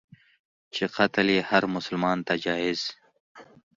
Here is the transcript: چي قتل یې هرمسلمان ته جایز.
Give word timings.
چي 0.73 0.83
قتل 0.95 1.27
یې 1.35 1.41
هرمسلمان 1.49 2.17
ته 2.27 2.33
جایز. 2.45 2.81